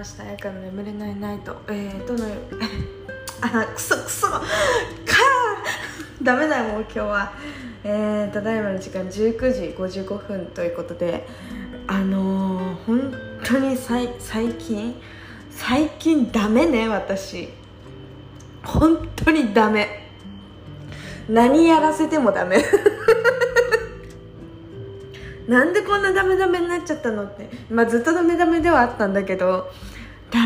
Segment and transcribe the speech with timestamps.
[0.00, 1.60] ましたやから眠れないナイト。
[1.68, 2.24] えー、どの
[3.42, 4.42] あくそくそかー。
[6.24, 7.32] ダメだよもう今日は。
[7.84, 11.28] えー、ただいまの時間19時55分ということで
[11.86, 13.12] あのー、本
[13.44, 14.94] 当に最最近？
[15.50, 17.50] 最近ダメね私。
[18.64, 20.08] 本当にダメ。
[21.28, 22.64] 何やらせてもダメ。
[25.46, 27.50] なんでこんなダメダメになっちゃったのって。
[27.70, 29.70] まあずっとダメダメではあったんだけど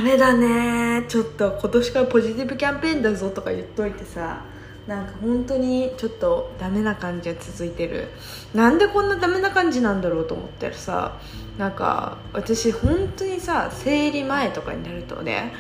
[0.05, 1.05] メだね。
[1.09, 4.45] ちょっと今年からポジティブキャンペーンだぞとか言っといてさ。
[4.87, 8.09] なんか本当にちょっとダメな感じが続いてる。
[8.53, 11.19] なんでこんなダメな感じなんだろうと思ってるさ。
[11.57, 15.55] なんか私本当にさ生理前とかになるとね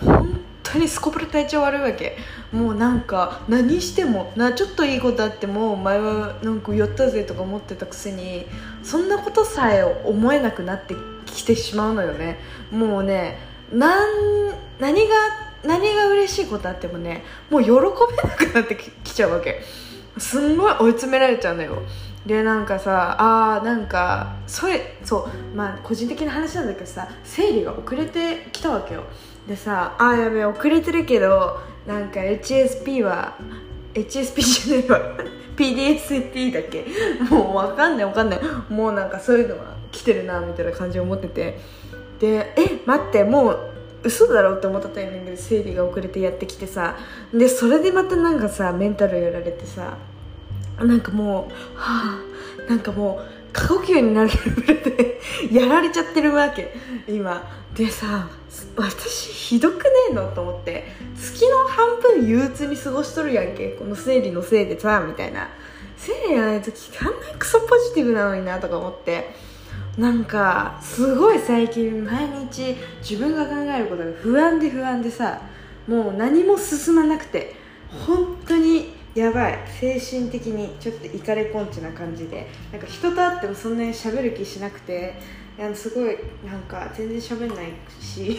[0.00, 2.16] 本当にすこぶる体調悪いわけ。
[2.52, 8.46] もうなんか何してもなちょっといいことあっても前はなんか酔ったぜとか思ってたくせに
[8.82, 10.94] そんなことさえ思えなくなって
[11.26, 12.38] きてしまうのよね。
[12.70, 15.14] もうねなん何が
[15.64, 17.82] 何が嬉しいことあってもねもう喜べな
[18.36, 19.60] くなってきちゃうわけ。
[20.18, 21.82] すんごい追い詰められちゃうのよ。
[22.26, 29.04] でなんかさあーなんかそれそうまあ個人的な話なんだけどさ生理が遅れてきたわけよ。
[29.46, 33.36] でさあーやべ遅れてるけどなんか HSP は
[33.94, 35.16] HSP じゃないわ。
[35.56, 36.86] PDSP だっけ？
[37.30, 38.40] もうわかんないわかんない。
[38.70, 41.60] もうなんかそういうのは来てるなみたいな感じを思ってて。
[42.20, 43.70] でえ待ってもう
[44.04, 46.96] 嘘だろうって思ったタイミングで生理が遅れてやってきてさ。
[47.34, 49.96] でそれでまたなんかさメンタルやられてさ。
[50.78, 54.30] なんかもうはあなんかもう過呼吸になる
[54.66, 55.20] レベルで
[55.52, 56.72] やられちゃってるわけ。
[57.08, 57.42] 今。
[57.74, 58.28] でさ
[58.76, 60.84] 私ひどくねえのと思って。
[61.16, 63.70] 月の半分憂鬱に過ごしとるやんけ。
[63.70, 65.48] この生理のせいでさみたいな。
[65.96, 69.49] 生理がない時あんなクソポジティブなのになとか思って。
[70.00, 72.74] なんかすごい最近毎日
[73.06, 75.42] 自分が考えることが不安で不安でさ
[75.86, 77.54] もう何も進まなくて
[78.06, 85.16] 本当にやばい精神的にちょっとイカレポンチな感じでなんか人と会ってもそんなに喋る気しなくて
[85.58, 86.16] いやすごい
[86.46, 87.66] なんか全然喋んない
[88.00, 88.38] し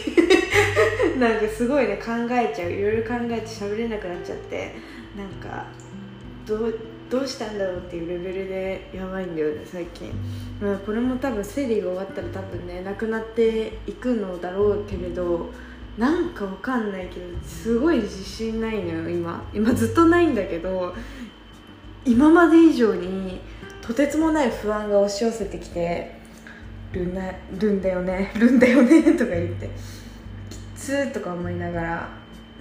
[1.20, 4.74] なんかすごいね考えちゃういろいろ考えて喋れなくなっちゃって
[5.16, 5.66] なんか
[6.44, 6.74] どう
[7.12, 10.10] どうしたんだろうっていうレベルでやばいんだよね最近、
[10.62, 15.50] まあ、これも多分生理が終わったら多分ねなくなっていくのだろうけれど
[15.98, 19.46] なんかわかんないけどすごい自信ないのよ今。
[19.52, 20.94] 今ずっとないんだけど
[22.06, 23.42] 今まで以上に
[23.82, 26.16] とてつもない不安が押し寄せてきて
[26.92, 29.68] るんだるんだよね るんだよね とか言って。
[30.48, 31.88] きつーとか思いながら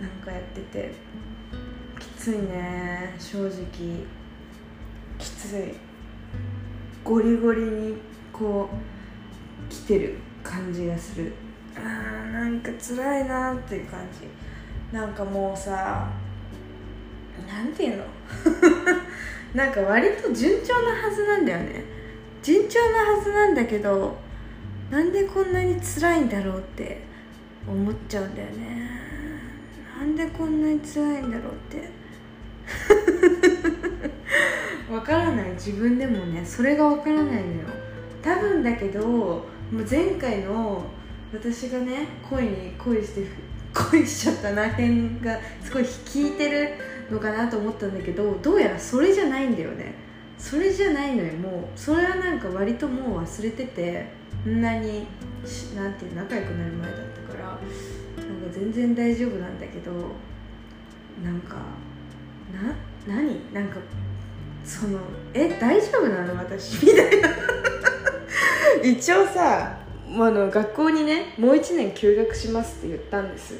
[0.01, 0.91] なんかやってて。
[1.97, 4.20] きついね正直。
[5.21, 5.75] きつい
[7.03, 7.97] ゴリゴリに
[8.33, 11.31] こう来てる感じがする。
[11.75, 14.27] あーなんか辛いなっていう感じ。
[14.95, 16.09] なんかもうさ
[17.47, 18.03] なんていうの？
[19.53, 21.83] なんか割と順調なはずなんだよね。
[22.41, 24.17] 順調なはずなんだけど
[24.89, 27.01] なんでこんなに辛いんだろうって
[27.67, 28.89] 思っちゃうんだよね。
[29.99, 31.91] なんでこんなに辛いんだろうって。
[34.91, 37.41] わからない自分でもねそれがわからないのよ。
[38.21, 39.43] 多分だけどもう
[39.89, 40.83] 前回の
[41.33, 43.25] 私がね恋に恋して
[43.73, 45.89] 恋しちゃったな辺がすごい効
[46.35, 46.73] いてる
[47.09, 49.95] のかなと思ったんだけどどうやらそれじゃないんだよね。
[50.37, 51.79] それじゃないのよもう。
[51.79, 54.07] それはなんか割ともう忘れてて
[54.43, 55.07] こんなに
[55.75, 57.61] なんていう仲良くなる前だったからなんか
[58.51, 59.91] 全然大丈夫なんだけど
[61.23, 61.55] なんか
[62.51, 62.75] な
[63.07, 63.53] 何？
[63.53, 63.77] なんか
[64.65, 64.99] その
[65.33, 66.35] え大丈夫なの？
[66.35, 66.85] 私。
[66.85, 67.29] みたいな。
[68.83, 69.77] 一応さ
[70.07, 73.55] あの学校にねもう1年休学しますって言ったんです。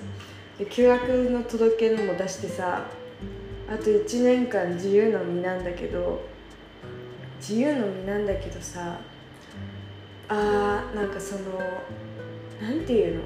[0.58, 2.86] で休学の届けのも出してさ
[3.70, 6.22] あと1年間自由の身なんだけど
[7.40, 9.00] 自由の身なんだけどさ
[10.28, 11.42] あーなんかその
[12.62, 13.22] なんていうの？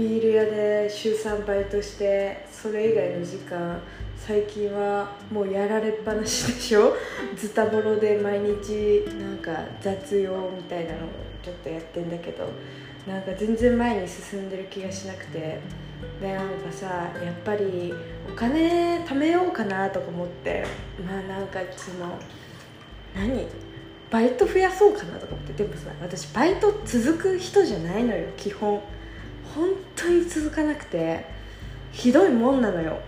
[0.00, 3.78] ビール屋で週3バイトしてそれ以外の時間
[4.16, 6.96] 最近はもうやられっぱなしでしょ？
[7.36, 9.52] ズタボロで毎日なんか
[9.82, 11.00] 雑用みたいなのを
[11.42, 12.48] ちょっとやってんだけど
[13.06, 15.58] なんか全然前に進んでる気がしなくて。
[16.18, 16.86] でなんかさ
[17.22, 17.92] やっぱり
[18.26, 20.64] お金貯めようかなとか思って
[21.06, 22.18] まあなんかその
[23.14, 23.46] 何？
[24.10, 25.52] バイト増やそうかなとか思って。
[25.62, 28.80] でもさ私バイト続く人じゃないのよ基本。
[29.54, 31.24] 本当に続かなくて
[31.92, 32.98] ひどいもんなのよ。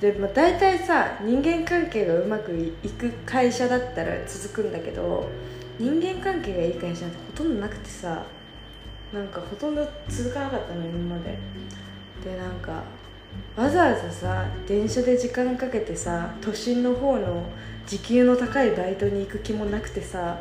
[0.00, 2.52] で、まあ、大体さ人間関係がうまく
[2.82, 5.28] いく会社だったら続くんだけど
[5.78, 8.24] 人間関係がいい会社なんてほとんどなくてさ
[9.12, 11.38] なんかほとんど続かなかったの今まで。
[12.24, 12.82] でなんか
[13.56, 17.44] わざわざさ電車で時間かけてさ都心の方の
[17.86, 20.38] 時給の高いバイトに行く気もなくてさ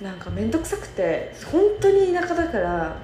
[0.00, 2.96] なんか面倒くさくて本当に田舎だから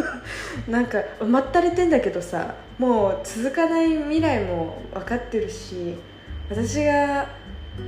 [0.68, 5.94] なんかまったれてんだけどさもう続かない未来も分かってるし
[6.50, 7.28] 私が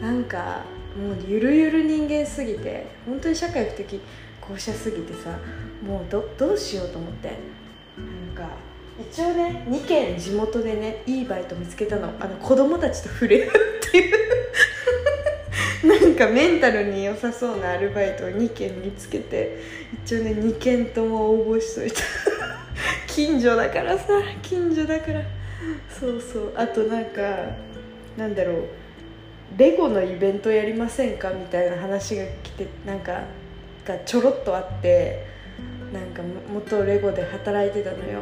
[0.01, 0.63] なんか
[0.97, 4.01] もうゆるゆる人間すぎて本当に社会不適
[4.41, 5.31] 合者すぎてさ
[5.83, 7.33] もうどうしようと思って。
[7.99, 8.55] なんか
[9.01, 12.13] 一応ね2軒地元でねいいバイト見つけたの。
[12.21, 13.51] あの子供たちと触れる
[13.87, 14.38] っていう。
[16.19, 19.61] かメンタルに良さそうなアルバイトを2件見つけて
[20.05, 22.03] 一応ね2件とも応募しといた。
[23.07, 24.05] 近所だからさ
[24.43, 25.23] 近所だから。
[25.89, 26.53] そうそう。
[26.57, 27.21] あとなんか
[28.17, 28.65] なんだろう。
[29.57, 31.31] レゴのイベントやりませんか？
[31.31, 33.23] みたいな話が来てなんか
[33.87, 35.25] がちょろっとあって
[35.93, 36.23] なんか
[36.53, 38.21] 元レゴで働いてたのよ。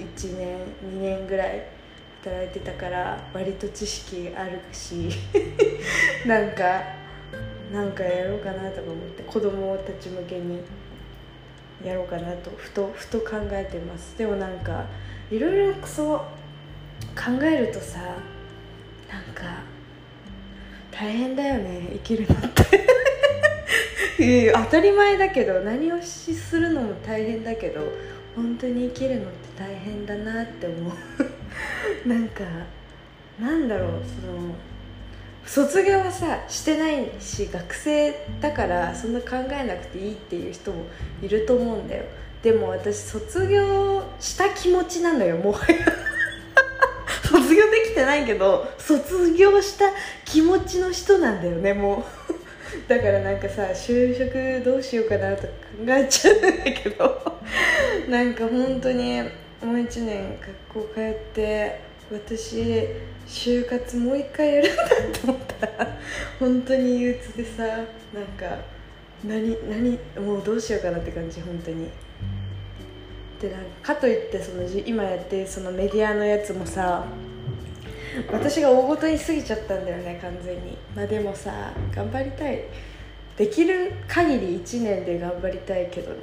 [0.00, 1.77] 1年2年ぐらい。
[2.22, 5.08] 働いてたから割と知識あるし
[6.26, 6.82] なんか
[7.72, 10.60] なんかやろうかなとか思って子供たち向けに
[11.84, 14.16] やろうかなとふとふと考えてます。
[14.18, 14.84] でもなんか
[15.30, 16.18] いろいろそう
[17.14, 18.00] 考えるとさ
[19.08, 19.62] なんか
[20.90, 22.88] 大変だよね生きるのって。
[24.52, 27.80] 当たり前だけど何をしするのも大変だけど
[28.34, 31.37] 本当に生きるのって大変だなって思う。
[32.06, 32.44] なんか
[33.40, 33.90] なんだろう
[34.20, 34.54] その
[35.46, 40.84] 卒業はさしてないし学生だからそんな考えなくていいっていう人も
[41.22, 42.04] いると思うんだよ。
[42.42, 45.78] でも私卒業した気持ちなのよもはや。
[47.24, 49.86] 卒業できてないけど卒業した
[50.24, 52.34] 気持ちの人なんだよねもう。
[52.86, 55.52] だからなんかさ就職どうしようかなとか考
[55.88, 57.38] えちゃうんだけど。
[58.08, 59.22] なんか本当に
[59.88, 60.38] 1年
[60.70, 61.80] 学校通って
[62.10, 62.86] 私
[63.26, 64.88] 就活もう一回やるんだ
[65.20, 65.98] と思ったら
[66.38, 67.84] 本当に憂鬱でさなん
[68.38, 68.58] か
[69.24, 71.88] 何何もうどうしようかなって感じ本当に。
[73.40, 77.04] でなんかかといってその今やってそのメディアのやつもさ
[78.32, 80.76] 私が大ごとに過ぎちゃったんだよね完全に。
[80.94, 82.62] まあでもさ頑張りたい。
[83.36, 86.16] できる限り1年で頑張りたいけどね。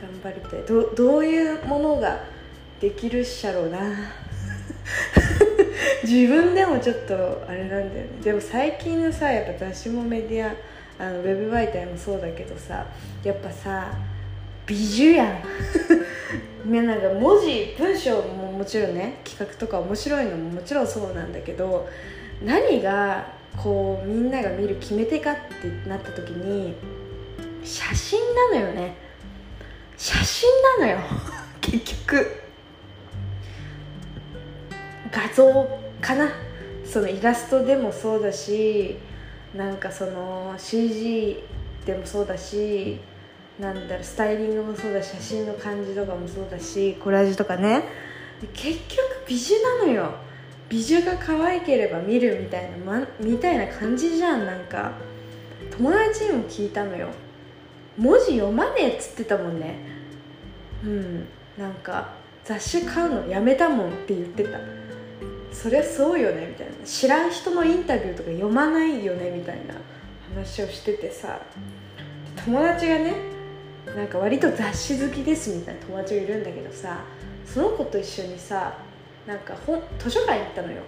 [0.00, 0.62] 頑張りたい。
[0.66, 2.31] どどういうものが
[2.82, 3.78] できるっしゃろうな。
[6.02, 8.08] 自分でもちょっとあれなんだよね。
[8.24, 10.52] でも最近のさやっぱ雑誌もメディア
[10.98, 12.84] あのウェブ媒体もそうだけどさ
[13.22, 13.92] やっぱさ
[14.66, 15.42] 美女やん。
[16.72, 21.88] ねなんか文字文章ももちろんね企画とか面白いのももちろんそうなんだけど
[22.44, 26.74] 何がこうみんなが見る決め手かってなった時に
[27.62, 28.96] 写真なのよね。
[29.96, 30.50] 写真
[30.80, 30.98] なのよ。
[31.62, 32.41] 結局。
[35.12, 36.28] 画像かな？
[36.84, 38.96] そのイラストでもそうだし
[39.54, 41.44] なんかその CG
[41.86, 42.98] でもそうだし
[43.60, 47.84] なんだろうスタイリングもそうだし写真の感じとかもそうだしコラージュとかね。
[48.52, 48.98] 結局
[49.28, 50.14] 美女なのよ。
[50.68, 54.46] 美女が可愛ければ見るみたいな、ま、みたいな感じじゃん。
[54.46, 54.92] なんか
[55.70, 57.08] 友達にも聞いたのよ。
[57.96, 59.76] 文字読まねえっつってたもんね。
[60.82, 62.14] うんなんか
[62.44, 64.58] 雑誌買うのやめたもんって言ってた。
[65.52, 66.72] そりゃそうよねみたいな。
[66.84, 69.74] 知らん人のインタビューとか読まないよねみたいな
[70.34, 71.40] 話をしててさ。
[72.44, 73.14] 友達がね
[73.94, 77.04] なんか割と雑誌好きですみたいな友達がいるんだけどさ
[77.44, 78.78] その子と一緒にさ
[79.26, 80.82] なんか本図書館行ったのよ。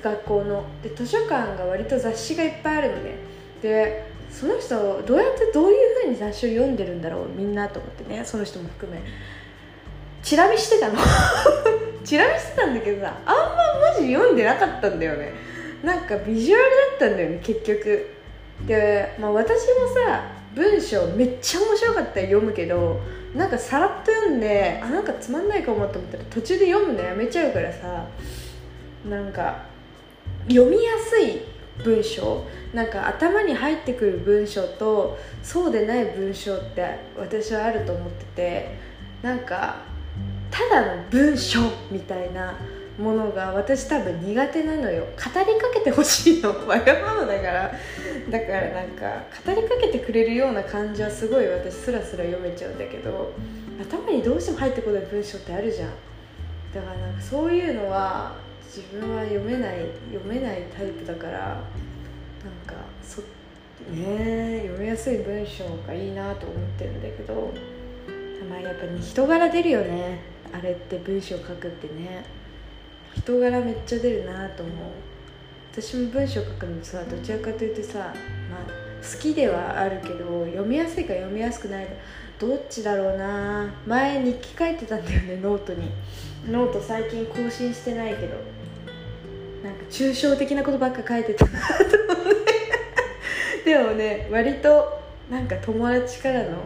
[0.00, 0.64] 学校の。
[0.82, 3.14] で図書館が割と雑誌がいっぱいあるのね。
[3.62, 9.00] でその人どうやってどういうふうに雑誌を読んでるんだろうみんなと思ってねその人も含め。
[10.22, 10.94] チラ見してたの。
[12.06, 15.32] チラ見してたんだけどさあんま文字読んでなかったんだよね。
[15.82, 16.62] なんかビジュアル
[17.00, 18.16] だったんだよね結局。
[18.66, 20.22] で、まあ、私もさ
[20.54, 22.98] 文章めっちゃ面白かったら読むけど
[23.34, 28.06] なんかさらっと読んであなんかつまんないかもと思ったら途中で読むのやめちゃうからさ
[29.04, 29.66] なんか
[30.48, 31.42] 読みやすい
[31.84, 38.78] 文章なんか頭に入ってくる文章とそうでない文章って私はあると思ってて
[39.22, 39.82] なんか
[40.56, 41.60] ただの文章
[41.90, 42.54] みたいな
[42.98, 45.04] ものが私多分苦手なのよ。
[45.04, 46.48] 語りかけてほしいの。
[46.66, 47.72] わがままだから。
[48.30, 53.32] だからなんか語りかけてくれるような感じはすごい私スラスラ読めちゃうんだけど。
[53.78, 55.90] 頭にどうしても入ってこない文章ってあるじゃん。
[56.74, 58.34] だからなんかそういうのは
[58.64, 61.60] 自分は読めない読めないタイプだからなん
[62.66, 63.20] かそ
[63.92, 67.52] ね読みやすい文章がいいなと思ってるんだけど。
[68.48, 70.35] まあやっぱね人柄出るよね。
[70.52, 72.24] あれって文章書くってね。
[73.14, 74.74] 人柄めっちゃ出るなと思う。
[75.72, 78.14] 私も文章書くのさどちらかというとさまあ
[79.02, 81.92] 好きではあるけど読みやすいか読みやすくないか
[82.38, 83.72] どっちだろうな。
[83.86, 85.90] 前日記書いてたんだよねノートに。
[86.50, 88.56] ノート最近更新してないけど。
[89.64, 91.86] なんか抽象的なことばっか書いてたなと思っ
[93.64, 96.58] てでもね割となんか友達からの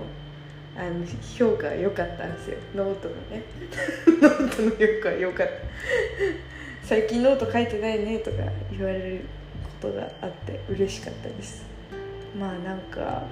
[0.77, 1.05] あの
[1.37, 2.59] 評価良かったんですよ。
[2.75, 3.43] ノートのね。
[4.23, 5.53] ノートの評価が良かった。
[6.83, 8.39] 最近ノート書いてないねとか
[8.71, 9.25] 言われる
[9.81, 11.65] ことがあって嬉しかったです。
[12.39, 13.25] まあなんか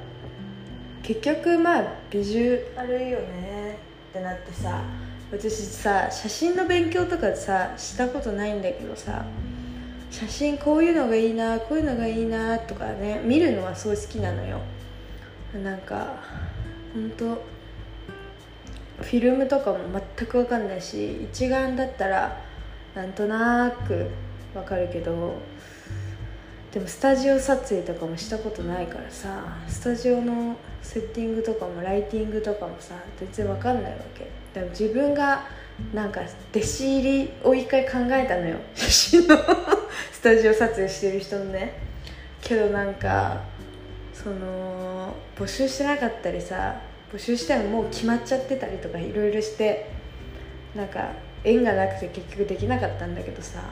[1.03, 3.89] 結局まあビジュアルよね。
[4.09, 4.83] ってなってさ
[5.31, 9.25] 私さ写真の勉強とかさしたことないんだけどさ
[10.11, 14.61] 写真こういうのがいいなこういうのがいいなとかね見るのはすごい好きなのよ。
[15.63, 16.17] なんか
[16.99, 17.25] 本当
[19.03, 19.79] フィルムとかも
[20.17, 22.43] 全く分かんないし一眼だったら
[22.95, 24.11] なんとなく
[24.53, 25.39] 分かるけど
[26.73, 34.29] でもスタジオ撮影とかもしたことないからさスタジオのセッティングとかもライティングとかもさ全然分かんないわけ。
[34.53, 35.47] でも自分が
[35.95, 38.57] なんか弟子入りを一回考えたのよ。
[38.75, 39.37] 写真の
[40.13, 41.75] スタジオ撮影してる人のね。
[42.41, 43.41] けどなんか
[44.13, 46.81] その募集してなかったりさ
[47.13, 49.91] 募集してももう決まっちゃってたりとかいろいろして
[50.75, 51.13] なんか
[51.45, 53.63] 縁がなくて結局できなかったんだけどさ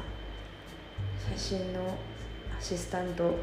[1.34, 1.80] 写真の
[2.58, 3.34] アシスタント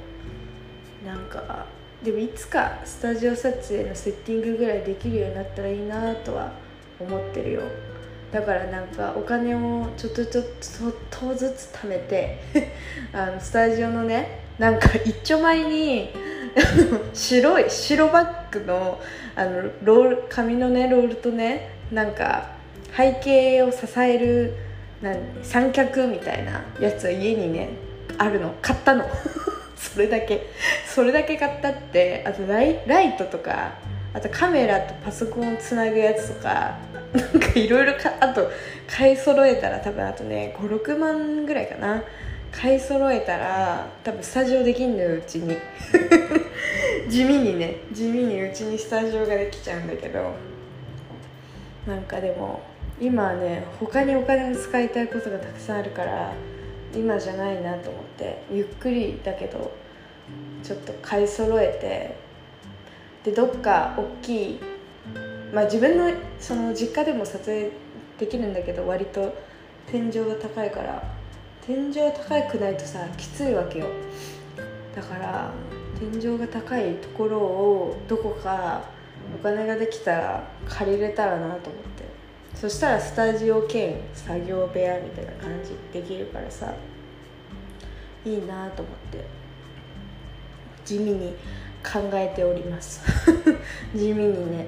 [1.05, 1.65] なんか
[2.03, 6.51] でもいつかスタジオ撮影のセッティングぐらいできるようになったらいいなとは
[6.99, 7.61] 思ってるよ。
[8.31, 10.45] だからなんかお金をちょっとちょっ
[11.11, 12.39] とずつ貯めて
[13.13, 16.09] あのスタジオのねなんか一丁前に
[17.13, 18.99] 白い白バッグの
[19.35, 22.51] あのロール紙のねロールとねなんか
[22.95, 24.53] 背景を支える
[25.01, 27.69] なん三脚みたいなやつは家にね
[28.17, 28.53] あるの。
[28.61, 29.05] 買ったの。
[29.75, 30.47] それだけ。
[30.87, 33.73] それだけ買ったってあとライライトとか
[34.13, 36.77] あとカメラとパソコンをつなぐやつとか
[37.13, 38.49] なんかいろいろあと
[38.87, 42.03] 買い揃えたら多分あとね56万ぐらいかな。
[42.53, 45.57] 買い揃えたら多分スタジオできんのようちに。
[47.09, 47.77] 地味にね。
[47.91, 50.31] 地味にうちにスタジオができちゃうんだけど。
[51.87, 52.61] なんかでも
[53.01, 56.31] 今はね他にお金を使いたいことがたくさんあるから
[56.95, 59.71] 今じゃないなと思ってゆっくりだけど
[60.63, 62.15] ちょっと買い揃え
[63.25, 64.59] てでどっか大きい
[65.53, 67.71] まあ自分のその実家でも撮影
[68.17, 69.35] できるんだけど割と
[69.91, 71.03] 天井が高いから
[71.65, 73.87] 天井高くないとさきついわけよ。
[74.93, 75.51] だから
[75.97, 78.83] 天井が高いところをどこか
[79.33, 82.03] お金ができたら借りれたらなと思って。
[82.53, 86.73] そしたらスタジオ兼作業部屋みたいな感じできるからさ
[88.25, 89.25] いいなと思って。
[90.83, 91.33] 地味に
[91.81, 93.01] 考えております。
[93.95, 94.67] 地味にね。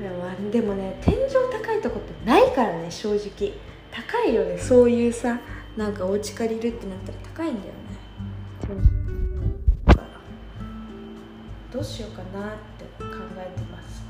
[0.00, 1.18] でもでもね天井
[1.50, 3.67] 高いとこってないからね正直。
[3.90, 5.38] 高いよねそういうさ
[5.76, 7.78] なんかお家借りるってなったら高いんだよね。
[11.72, 14.02] どうしようかなって考えてます。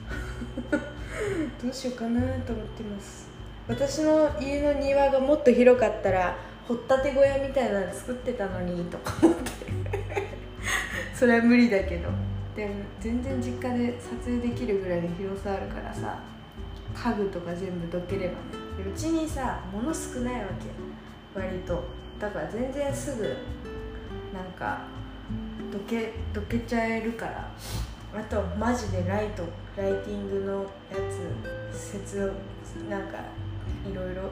[1.63, 3.29] どうしようかなと思ってます。
[3.67, 9.51] 私の家の庭がもっと広かったら掘ったて小屋みたいなの作ってたのにとか思って。
[11.15, 12.09] それは無理だけど。
[12.57, 16.19] でも全然実家で撮影できるぐらいの広さあるからさ
[16.93, 18.39] 家具とか全部どければね
[18.83, 21.41] うちにさ物少ないわけ。
[21.41, 21.83] 割と。
[22.19, 23.23] だから全然すぐ
[24.35, 24.81] なんか
[25.73, 27.51] どけどけちゃえるから。
[28.15, 29.45] あとマジでライト。
[29.77, 30.97] ライティングのや
[31.71, 32.33] つ節
[32.91, 33.19] なんか
[33.89, 34.23] いろいろ。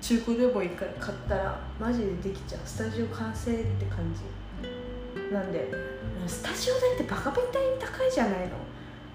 [0.00, 2.60] 中古でもいいから買ったらマジでできちゃう。
[2.64, 5.32] スタジオ完成って感じ。
[5.32, 5.68] なんで
[6.26, 8.48] スタジオ代ってバカみたいに高いじゃないの。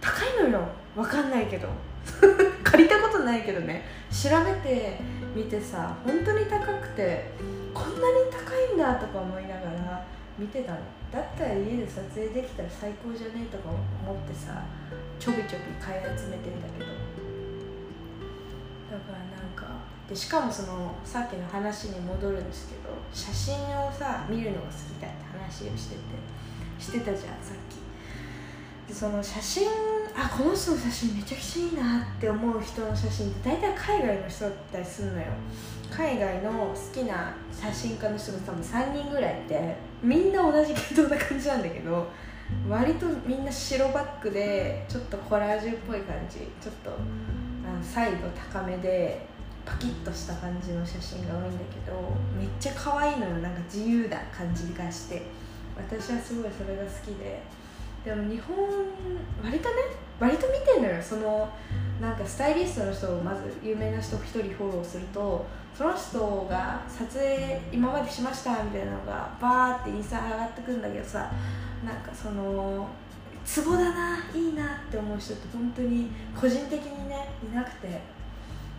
[0.01, 0.67] 高いのよ。
[0.95, 1.67] 分かんないけど。
[2.69, 3.83] 借りたことないけどね。
[4.11, 4.99] 調べて
[5.35, 7.31] みてさ本当に高くて
[7.73, 10.05] こんなに高いんだとか思いながら
[10.37, 10.77] 見てたの。
[11.11, 14.63] だったら家で撮影できたら最高じゃねえとか思ってさ
[15.17, 16.85] ちょびちょび買い集めてんだけど。
[18.91, 19.65] だからなんか
[20.07, 26.01] でしかもそのさっきの話に戻るんですけど写真をさ見るのが好きだって話をしてて
[26.79, 27.78] してたじゃんさっき。
[28.93, 29.67] その写真
[30.15, 35.25] あこの人の写真めちゃくちゃいいなって思う人の写真って大体海外の人だったりするのよ。
[35.89, 42.07] 海外の好きな写真家の人が多分3人ぐらいいてみんな同じ系統な感じなんだけど
[42.69, 49.25] 割とみんな白バックでちょっとコラージュっぽい感じちょっとあのサイド高めで
[49.65, 53.37] パキッとした感じの写真が多いんだけどめっちゃ可愛いのよ。
[53.37, 55.23] なんか自由な感じがして。
[55.75, 57.41] 私はすごいそれが好きで。
[58.09, 58.57] でも日本
[59.43, 59.75] 割とね
[60.19, 60.99] 割と見てんのよ。
[60.99, 61.47] その
[62.01, 65.45] なんかスタイリストの人をまず有名な人1人フォローすると
[65.77, 71.31] その人が撮影今までしましたみたいなのがバーってインスタ上がってくんだけどさ
[71.85, 72.87] なんかその
[73.45, 78.01] ツボだないいなって思う人って本当に個人的にねいなくて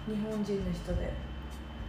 [0.09, 1.13] 日本人の人で。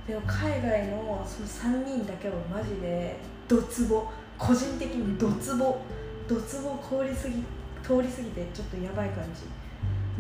[0.08, 3.18] でも海外のその3人だけはマジで
[3.48, 4.08] ドツボ。
[4.38, 5.78] 個人的にドツボ。
[6.32, 7.44] ドツボ通り過ぎ
[7.84, 9.44] 通り過ぎてちょっとやばい感じ。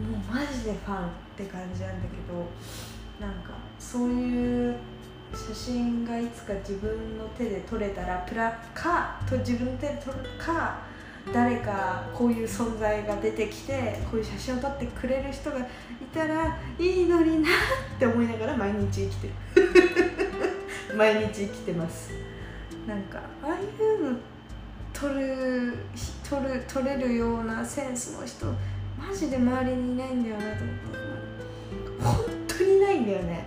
[0.03, 4.75] もうマジでファンって感じなんだけどなんかそういう
[5.33, 10.79] 写真がいつか自分の手で撮れたらプラかと自分の手で撮るか
[11.33, 15.63] 誰かこういう存在が出てきてこういう写真を撮ってくれる人がい
[16.13, 17.49] たらいいのにな
[17.95, 19.33] って思いながら毎日生きてる。
[20.97, 22.11] 毎日生きてます。
[22.85, 24.17] なんかああいうの
[24.93, 25.73] 撮る
[26.27, 28.45] 撮る撮れるようなセンスの人
[28.97, 31.01] マジで周りにいないんだよなと思って
[32.03, 32.15] 本
[32.47, 33.45] 当にいないんだよね。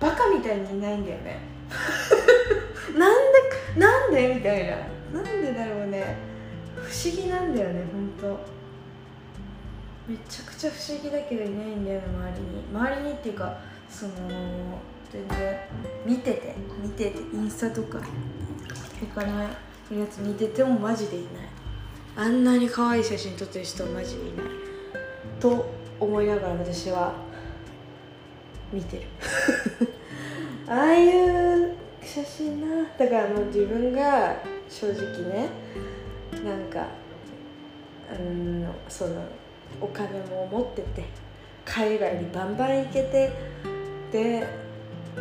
[0.00, 1.40] バカみたいにいないんだよね。
[2.96, 4.76] なんでなんでみたいな。
[5.12, 6.16] なんでだろうね。
[6.76, 8.40] 不思議なんだよね本当。
[10.10, 12.64] めちゃくちゃ不思議だけどいないんだよね周りに。
[12.72, 13.58] 周りにっていうか
[13.88, 14.12] その
[15.10, 15.58] 全然
[16.04, 18.00] 見てて見ててインスタとか。
[19.14, 19.22] 他
[19.94, 21.30] のやつ見ててもマジでいない。
[22.16, 24.46] あんなに可愛い写真撮ってる人はマジでいない。
[25.38, 25.66] と
[26.00, 27.14] 思いながら私は
[28.72, 29.02] 見てる。
[30.68, 32.84] ああいう写真な。
[32.98, 34.36] だからもう自分が
[34.68, 35.48] 正直ね
[36.44, 36.86] なんか
[38.18, 39.22] うんその
[39.80, 41.04] お金も持ってて
[41.64, 43.32] 海外にバンバン行けて
[44.12, 44.65] で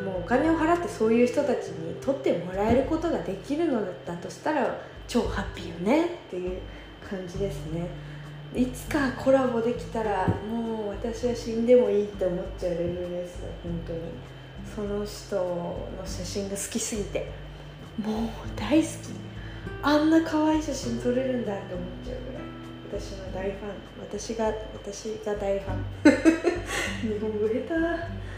[0.03, 6.59] もうお金を払ってそういう人たちに撮ってもらえることができるのだとしたら超ハッピーよねっていう
[7.07, 7.87] 感じですね。
[8.53, 13.39] いつかコラボできたらもう私は死んでもいいって思っちゃうレベルです。
[13.63, 13.99] 本当に。
[14.75, 17.31] その人の写真が好きすぎて
[17.97, 18.91] もう大好き。
[19.81, 23.01] あんな可愛い写真撮れるんだって思っちゃうぐらい。
[23.01, 23.75] 私の大ファン。
[24.01, 25.85] 私が私が大ファン。
[27.13, 28.34] 日本語下手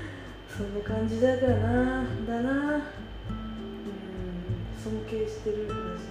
[0.58, 2.52] そんな感じだからなだな。
[2.52, 2.82] うん
[4.84, 6.04] 尊敬してるマジ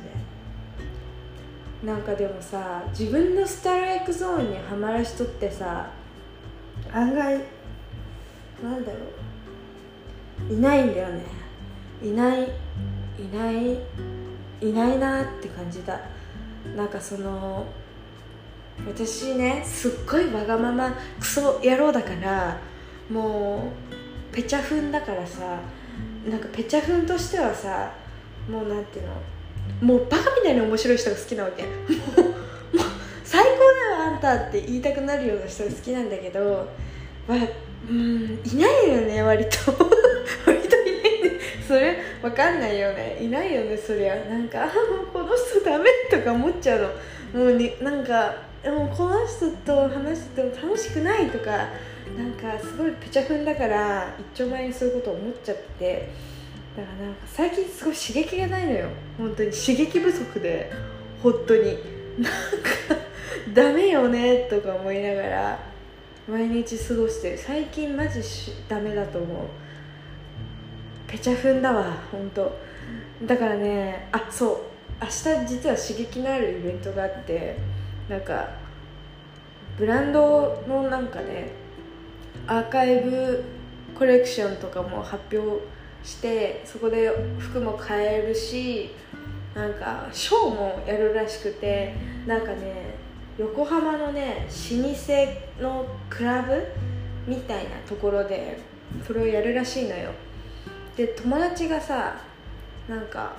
[1.82, 1.90] で。
[1.92, 5.90] なんかでもさ自分のスタイルエクゾーンにはまる人ってさ
[6.92, 7.42] 案外
[8.62, 8.98] なんだろ
[10.48, 10.52] う。
[10.54, 11.24] いないんだよね。
[12.00, 12.48] いないい
[13.36, 13.80] ない
[14.60, 16.00] いないなって感じだ。
[16.76, 17.66] なんかその
[18.86, 22.60] 私ねすっごいわがままクソ野郎だから
[23.10, 23.95] もう
[24.36, 25.58] ペチャフンだからさ
[26.28, 27.90] なんかペチャフンとしてはさ
[28.50, 29.14] もうなんていうの
[29.80, 31.62] もうバカみたいに面白い人が好きなわけ。
[31.62, 32.86] もうもう
[33.24, 36.68] 最高だよあんたって言いたくなるような人が好きなんだけど
[37.26, 37.38] まあ
[37.88, 39.72] うんいないよね割と。
[40.46, 41.40] 割といないね。
[41.66, 43.16] それわかんないよね。
[43.18, 44.16] いないよねそりゃ。
[44.16, 46.92] なんかあもうこの人ダメとか思っちゃう
[47.32, 47.44] の。
[47.44, 48.34] もうになんか
[48.66, 51.68] もうこの人と話してても楽しくないとか
[52.16, 56.10] なんかすごいペチャフンだから一丁前にそういうこと思っちゃって
[56.76, 58.88] だからなんか最近すごい刺激がないのよ。
[59.16, 60.70] 本当に刺激不足で。
[61.22, 61.78] 本当に。
[62.18, 62.38] なんか
[63.54, 65.58] ダメよねとか思いながら
[66.28, 67.38] 毎日過ごしてる。
[67.38, 69.46] 最近マジしダメだと思う。
[71.06, 72.58] ペチャフンだわ本当。
[73.24, 74.58] だからねあそう。
[75.00, 77.56] 明日実は刺激のあるイベントがあって
[78.08, 78.48] なんか
[79.76, 81.52] ブランドのなんかね
[82.46, 83.44] アーカイブ
[83.96, 85.62] コレクションとかも発表
[86.04, 88.90] してそこで服も買えるし
[89.54, 91.94] なんかショーもやるらしくて
[92.26, 92.94] なんかね
[93.38, 96.66] 横浜のね老舗のクラブ
[97.26, 98.60] みたいなところで
[99.06, 100.12] それをやるらしいのよ。
[100.96, 102.16] で友達がさ
[102.88, 103.36] なんか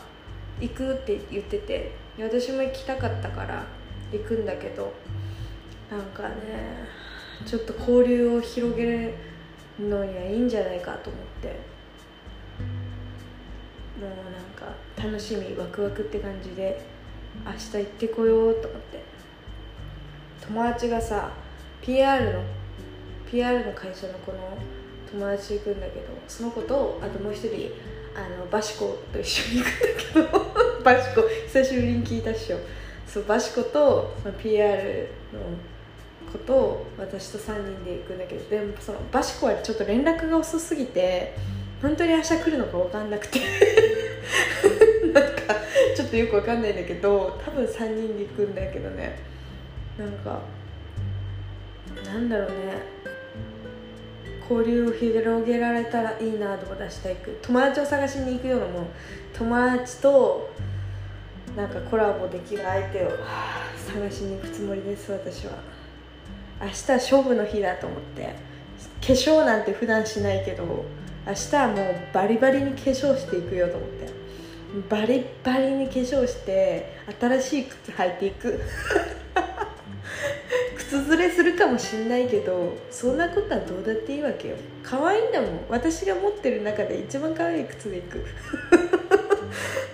[0.60, 3.63] 行くって言ってて私も行きたかったから
[4.12, 4.93] 行くんだけど
[5.89, 6.88] なんかね
[7.48, 9.14] ちょっと交流を広げる
[9.80, 11.48] のにはいいんじゃないかと思って。
[13.98, 16.86] もうなんか楽しみワクワクって感じで
[17.46, 19.02] 明日行ってこようと思って。
[20.46, 21.32] 友達がさ
[21.82, 22.44] PR の
[23.32, 24.58] PR の会社の子の
[25.10, 27.72] 友達行くんだけどその子とあともう一人
[28.14, 29.66] あのバシコと一緒に行
[30.14, 32.58] くんだけど バシコ久しぶりに聞いたっしょ。
[33.06, 35.40] そうバシコとその PR の
[36.32, 41.36] 子と私と3人で行くんだけどでもそのバシコはちょっと連絡が遅すぎて
[41.82, 43.40] 本当に明日来るのか分かんなくて
[45.13, 45.56] なんか
[45.96, 49.20] ちょっとよく分かんないんだけど多分3人で行くんだけどね。
[49.98, 50.40] なんか
[52.06, 52.54] なんだろうね。
[54.50, 58.88] 交流を広げられたらいいなとか出したいく友達を探しに行くようなもん。
[59.38, 60.50] 友達と
[61.56, 63.12] なんかコラボできる相手を
[63.76, 65.54] 探しに行くつもりです私は。
[66.62, 68.36] 明日は勝負の日だと思って
[69.02, 70.86] 化粧なんて普段しないけど
[71.26, 74.08] 明日はもうバリバリに化粧していくよと思って
[74.89, 78.60] バリバリに化粧して新しい靴履いていく。
[80.78, 84.56] 靴ずれするかもしんないけどそんなことはどうだっていいわけよ。
[84.84, 85.50] 可愛いんだもん。
[85.70, 88.26] 私が持ってる中で一番可愛い靴でいく。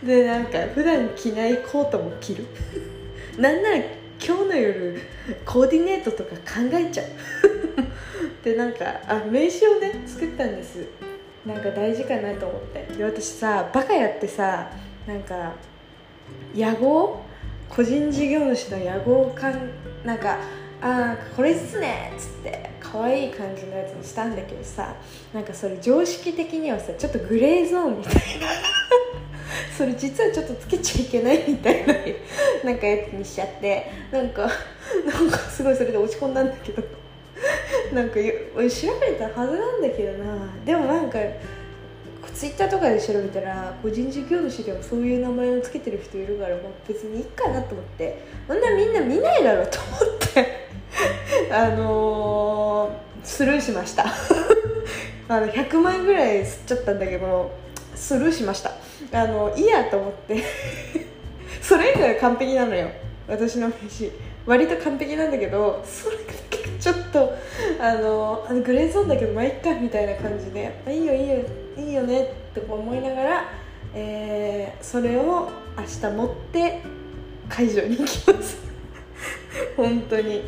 [0.03, 2.45] でなんか普段着ないコートも着る。
[3.37, 3.77] なんなら
[4.25, 5.01] 今日の夜
[5.45, 7.07] コーディネートとか考えちゃう。
[8.41, 10.85] でなんかあ名刺をね作ったんです。
[11.45, 12.85] なんか大事かなと思って。
[12.95, 14.71] で私さバカやってさ
[15.05, 15.51] なんか
[16.55, 17.21] 野号
[17.69, 19.69] 個人事業主の野号かん
[20.05, 20.37] なんか
[20.81, 24.95] あこれっすねっつって可愛い感じのやつにしたんだけどさ
[25.33, 28.21] なんかそれ常識的にはさちょっとグレーゾーンみたいな。
[29.77, 31.93] それ実はちょっとつけちゃいけないみたいな
[32.63, 34.47] なんかやつにしちゃってなんか
[35.05, 36.83] なんかすごいそれで落ち込んだんだけど
[37.93, 40.47] なんか調べたはずなんだけどな。
[40.65, 41.19] でもなんか
[42.33, 50.67] ツイッターとかで調べたら個人事業主でもそういう名前をつけてる人いるから、まあ、別にいいかなと思ってそんなみんな見ないだろうと思って
[51.51, 54.05] あのー、スルーしました。
[55.29, 57.51] あの100万円ぐらい吸っちゃったんだけど
[57.95, 58.82] スルーしました。
[59.11, 60.43] あのいいやと思って。
[61.61, 62.89] それ以外は完璧なのよ。
[63.27, 64.11] 私の飯
[64.45, 67.33] 割と完璧なんだけどそれだけちょっと
[67.79, 71.35] あのあのグレーゾーンだけどまあいっかみたいな感じであいいよいいよ
[71.77, 73.45] いいよねって思いながら、
[73.95, 76.81] えー、それを明日持って
[77.47, 78.57] 会場に行きます。
[79.77, 80.41] 本当に。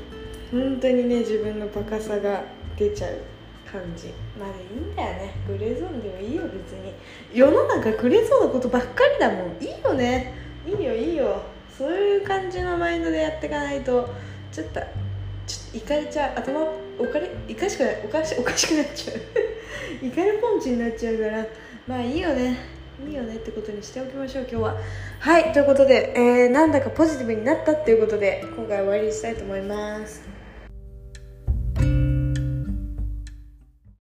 [0.52, 2.44] 本当にね自分のバカさが
[2.78, 3.35] 出ちゃう。
[3.80, 4.08] 感じ。
[4.40, 5.34] まあいいんだよね。
[5.48, 6.94] グレーゾーンでもいいよ別に。
[7.34, 9.64] 世の中グレーゾーンのことばっかりだもん。
[9.64, 10.34] いいよね。
[10.66, 11.42] いいよいいよ。
[11.78, 14.10] そういう感じのマインドでやっていかないと。
[14.52, 14.80] ちょっと
[15.46, 16.40] ちょっといかれちゃう。
[16.40, 16.62] 頭
[16.98, 18.02] おかれいかしくない。
[18.06, 19.18] おかしおかしくなっちゃう。
[20.06, 21.46] いかれポンチになっちゃうから。
[21.88, 22.76] まあいいよね。
[23.06, 24.78] いいよねってことにしておきましょう今日は。
[25.20, 30.35] はいということで、えー、なんだかポジティブになったっていうことで今回終わりにしたいと思います。